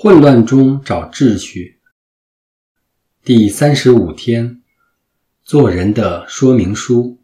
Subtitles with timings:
[0.00, 1.80] 混乱中找秩序。
[3.24, 4.62] 第三十五天，
[5.42, 7.18] 做人的说明书。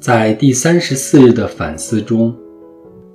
[0.00, 2.34] 在第三十四日的反思中，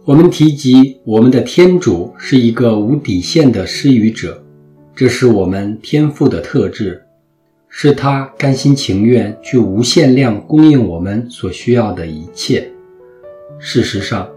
[0.05, 4.45] 我们提及我们的天主是一个无底线的施予者，
[4.95, 7.03] 这是我们天赋的特质。
[7.75, 12.71] 是他甘心情愿去无限量供应我们所需要的一切。
[13.57, 14.29] 事实上，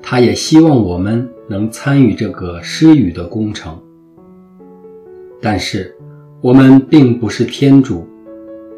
[0.00, 3.76] 他也希望我们能参与这个施予的工程。
[5.42, 5.92] 但是，
[6.40, 8.06] 我们并不是天主，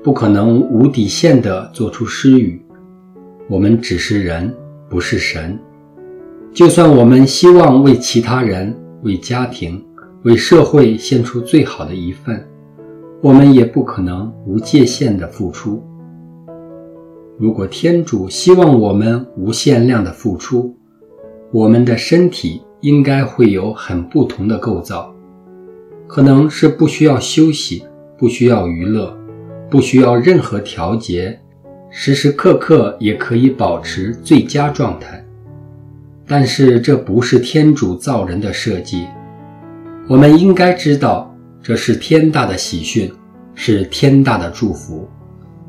[0.02, 2.58] 不可能无底线地做出施予。
[3.50, 4.50] 我们只是人，
[4.88, 5.58] 不是神。
[6.54, 9.84] 就算我们希望为其他人、为家庭、
[10.22, 12.42] 为社会献出最好的一份。
[13.22, 15.84] 我们也不可能无界限的付出。
[17.38, 20.74] 如果天主希望我们无限量的付出，
[21.52, 25.14] 我们的身体应该会有很不同的构造，
[26.06, 27.84] 可能是不需要休息、
[28.16, 29.14] 不需要娱乐、
[29.68, 31.38] 不需要任何调节，
[31.90, 35.22] 时时刻刻也可以保持最佳状态。
[36.26, 39.06] 但是这不是天主造人的设计。
[40.08, 41.29] 我们应该知道。
[41.62, 43.12] 这是天大的喜讯，
[43.54, 45.06] 是天大的祝福。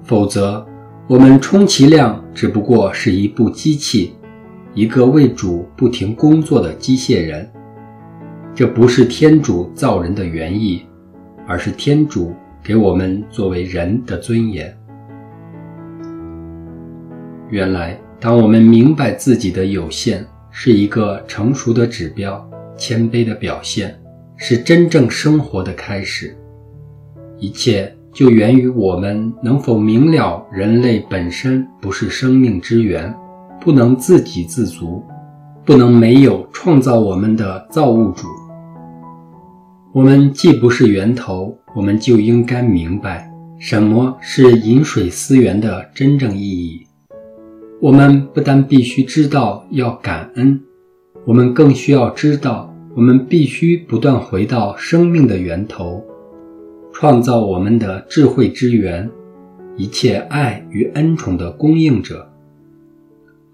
[0.04, 0.66] 否则，
[1.08, 4.14] 我们充其量只不过是一部机器，
[4.74, 7.50] 一个为主不停工作的机械人。
[8.56, 10.86] 这不是天主造人的原意，
[11.46, 12.34] 而是天主
[12.64, 14.74] 给我们作为人的尊严。
[17.50, 24.01] 原来，当我们明白自己的有限是一个成熟的指标，谦卑的表现。
[24.44, 26.36] 是真正生活的开始，
[27.38, 33.16] 一切就源于我们能否明了人类本身不是生命之源，
[33.60, 35.04] 不能自给自足，
[35.64, 38.28] 不能没有创造我们的造物主。
[39.94, 46.88] 我们既不是源头，我们就应该明白什么是饮水思源的真正意义。
[47.80, 50.60] 我们不但必须知道要感恩，
[51.28, 52.71] 我们更需要知道。
[52.94, 56.04] 我们必须不断回到生命的源头，
[56.92, 59.10] 创造我们的智慧之源，
[59.78, 62.30] 一切爱与恩宠的供应者。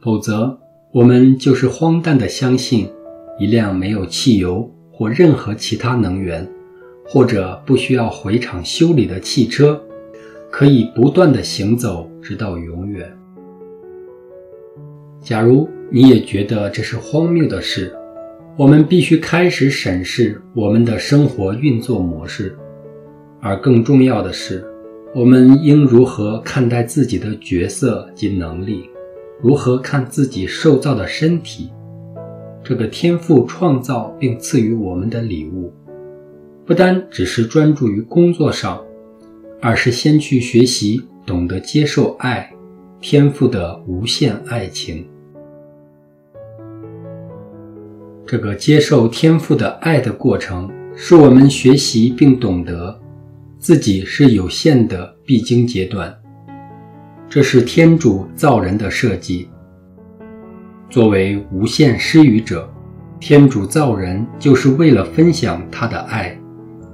[0.02, 0.58] 否则，
[0.92, 2.90] 我们就是荒诞的相信，
[3.40, 6.50] 一辆没有汽油或任何其他能源，
[7.06, 9.80] 或者不需要回厂修理的汽车，
[10.50, 13.08] 可以不断的行走直到永远。
[15.22, 17.96] 假如你也觉得这是荒谬的事，
[18.58, 22.58] 我们必须开始审视我们的生活运作模式，
[23.40, 24.66] 而更重要的是，
[25.14, 28.90] 我们应如何看待自己的角色及能力，
[29.40, 31.72] 如何看自己受造的身体，
[32.64, 35.72] 这个天赋创造并赐予我们的礼物，
[36.66, 38.84] 不单只是专注于工作上，
[39.62, 42.52] 而是先去学习懂得接受爱，
[43.02, 45.08] 天赋的无限爱情。
[48.28, 53.00] 这个接受天赋的爱的过程，是我们学习并懂得
[53.58, 56.14] 自己是有限的必经阶段。
[57.30, 59.48] 这是天主造人的设计。
[60.90, 62.70] 作为无限施予者，
[63.18, 66.38] 天主造人就是为了分享他的爱。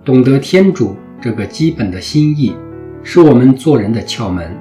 [0.05, 2.55] 懂得天主这个基本的心意，
[3.03, 4.55] 是我们做人的窍门。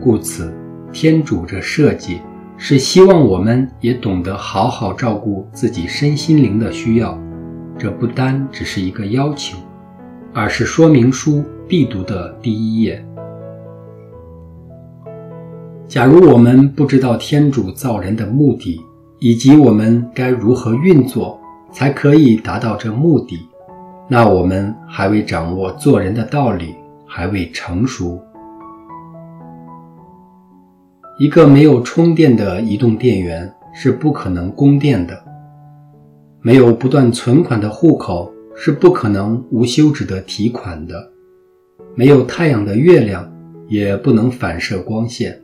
[0.00, 0.50] 故此，
[0.92, 2.20] 天主这设计。
[2.60, 7.16] 是希望我们也懂得好好照顾自己身心灵的需要，
[7.78, 9.56] 这不单只是一个要求，
[10.34, 13.02] 而是说明书必读的第一页。
[15.86, 18.80] 假如我们不知道天主造人的目的，
[19.20, 23.38] 以及我们该如何运作才可以达到这目的，
[24.08, 26.74] 那我们还未掌握做人的道理，
[27.06, 28.20] 还未成熟。
[31.18, 35.20] 一个没有充电的移动电源是不可能供电的，
[36.40, 41.10] 没有不断存款的户口是不可能无休止的提款的，
[41.96, 43.28] 没有太阳的月亮
[43.66, 45.36] 也不能反射光线。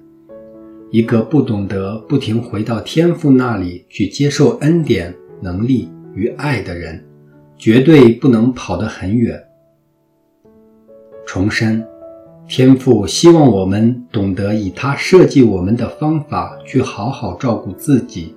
[0.92, 7.04] 一个不懂得不停回到天父那里去接受恩典、能力与爱的人，
[7.58, 9.42] 绝对不能跑得很远。
[11.26, 11.84] 重申。
[12.46, 18.34] 天父希望我们懂得以他设计我们的方法去好好照顾自己，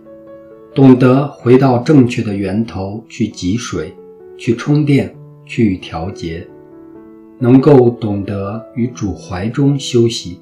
[0.73, 3.93] 懂得回到正确的源头去汲水、
[4.37, 5.13] 去充电、
[5.45, 6.47] 去调节，
[7.37, 10.39] 能够懂得与主怀中休息。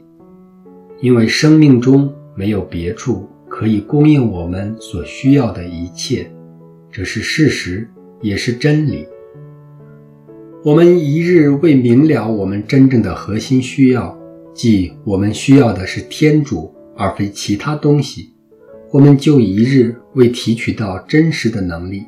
[1.01, 6.31] 因为生命中没有别处可以供应我们所需要的一切，
[6.91, 7.89] 这是事实，
[8.21, 9.07] 也是真理。
[10.65, 14.17] 我们一日未明了我们真正的核心需要，
[14.51, 18.33] 即我们需要的是天主，而非其他东西，
[18.89, 22.05] 我们就一日未提取到真实的能力，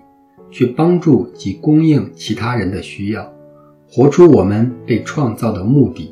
[0.50, 3.32] 去帮助及供应其他人的需要，
[3.88, 6.12] 活出我们被创造的目的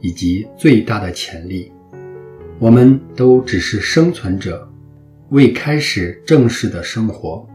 [0.00, 1.70] 以及最大的潜力。
[2.58, 4.68] 我们都只是生存者，
[5.28, 7.46] 未开始正式的生活，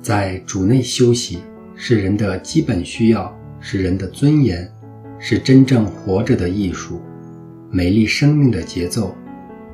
[0.00, 1.40] 在主内休息。
[1.76, 4.70] 是人的基本需要，是人的尊严，
[5.18, 7.00] 是真正活着的艺术，
[7.70, 9.14] 美丽生命的节奏，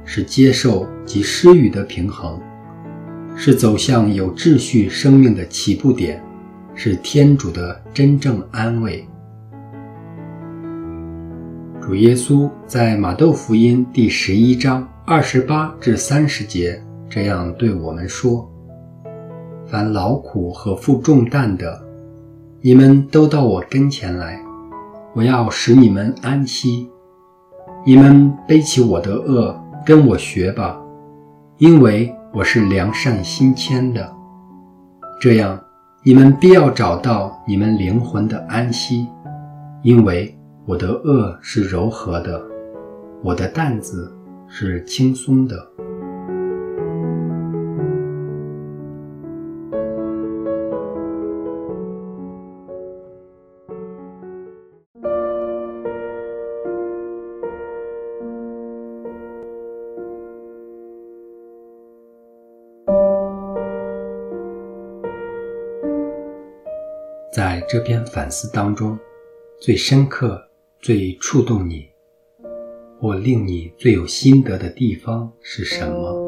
[0.04, 2.40] 是接受及施予的平衡，
[3.36, 6.22] 是走向有秩序生命的起步点，
[6.74, 9.06] 是天主的真正安慰。
[11.82, 18.48] 主耶稣在马窦福音第十一章二十八至三十节这样对我们说
[19.66, 21.86] ：“凡劳苦和负重担的。”
[22.62, 24.38] 你们都到我跟前来，
[25.14, 26.90] 我要使你们安息。
[27.86, 30.78] 你们背起我的恶，跟我学吧，
[31.56, 34.14] 因为我是良善心谦的。
[35.22, 35.58] 这样，
[36.04, 39.06] 你们必要找到你们灵魂的安息，
[39.82, 42.42] 因为我的恶是柔和的，
[43.22, 44.14] 我的担子
[44.46, 45.56] 是轻松的。
[67.40, 68.98] 在这篇反思当中，
[69.62, 70.46] 最深刻、
[70.78, 71.88] 最触动你，
[73.00, 76.19] 或令你最有心得的地方是什么？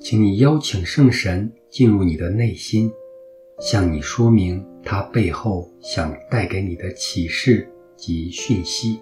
[0.00, 2.90] 请你邀请圣神进入你的内心，
[3.60, 8.98] 向你说明他背后想带给你的启示及讯息。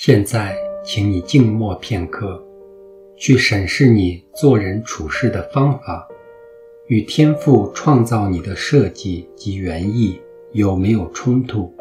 [0.00, 2.40] 现在，请你静默片刻，
[3.16, 6.06] 去审视你做人处事的方法，
[6.86, 10.20] 与天赋创造你的设计及原意
[10.52, 11.74] 有没有冲突？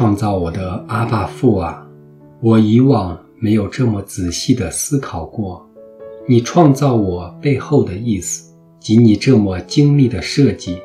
[0.00, 1.86] 创造我的阿爸父啊，
[2.40, 5.62] 我以往没有这么仔细的思考过，
[6.26, 10.78] 你创造我背后的意思及你这么精密的设计，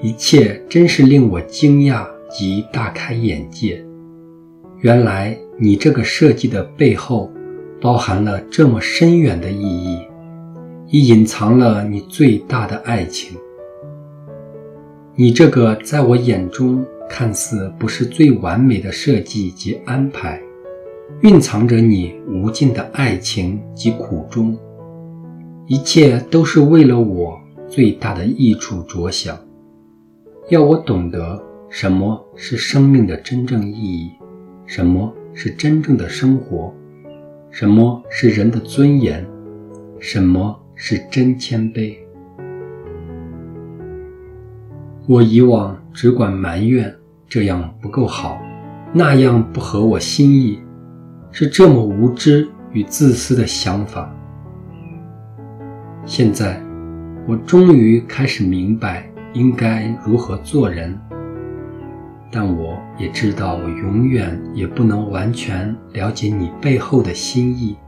[0.00, 3.84] 一切真是令我惊讶及大开眼界。
[4.80, 7.30] 原来你这个设计的背后，
[7.78, 9.98] 包含了这么深远的意义，
[10.88, 13.36] 亦隐藏了你最大的爱情。
[15.14, 20.40] 你这个在我眼中看似不是最完美的设计及安排，
[21.22, 24.56] 蕴藏着你无尽的爱情及苦衷，
[25.66, 29.38] 一切都是为了我最大的益处着想，
[30.48, 34.12] 要我懂得什么是生命的真正意义。
[34.66, 36.74] 什么是真正的生活？
[37.50, 39.26] 什么是人的尊严？
[39.98, 41.96] 什么是真谦卑？
[45.08, 46.94] 我以往只管埋怨
[47.26, 48.38] 这样不够好，
[48.92, 50.60] 那样不合我心意，
[51.32, 54.14] 是这么无知与自私的想法。
[56.04, 56.62] 现在，
[57.26, 60.94] 我终于开始明白应该如何做人。
[62.30, 67.78] 但我也知道，我永远也不能完全了解你背后的心意。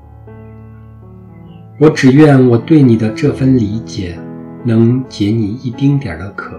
[1.79, 4.19] 我只愿我对你的这份理解
[4.65, 6.59] 能解你一丁点的渴。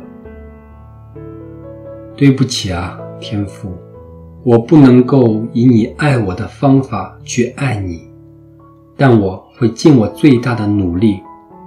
[2.22, 3.72] 对不起啊，天父，
[4.44, 8.08] 我不能够以你爱我的方法去爱你，
[8.96, 11.20] 但我会尽我最大的努力，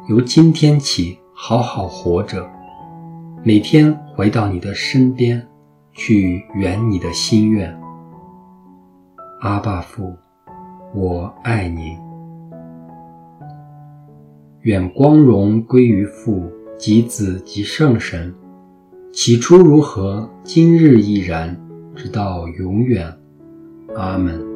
[0.09, 2.49] 由今天起好好活着，
[3.43, 5.45] 每天回到你的身边。
[5.93, 7.77] 去圆你的心愿，
[9.41, 10.13] 阿爸父，
[10.95, 11.97] 我爱你。
[14.61, 18.33] 愿光荣归于父、及子、及圣神。
[19.15, 21.57] 起初如何，今日亦然，
[21.95, 23.17] 直到永远。
[23.95, 24.54] 阿门。